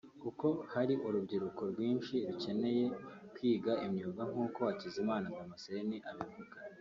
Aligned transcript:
kuko 0.21 0.47
hari 0.73 0.93
urubyiruko 1.07 1.61
rwinshi 1.71 2.15
rukeneye 2.27 2.85
kwiga 3.33 3.73
imyuga 3.85 4.21
nk’uko 4.31 4.59
Hakizimana 4.69 5.27
Damascene 5.37 5.97
abivuga 6.09 6.55